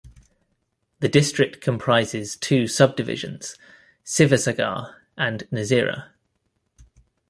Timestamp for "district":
1.09-1.61